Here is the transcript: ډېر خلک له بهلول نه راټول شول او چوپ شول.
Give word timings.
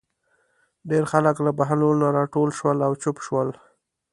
ډېر 0.89 1.03
خلک 1.11 1.35
له 1.45 1.51
بهلول 1.59 1.95
نه 2.03 2.09
راټول 2.17 2.49
شول 2.57 2.77
او 2.87 2.91
چوپ 3.01 3.17
شول. 3.25 3.49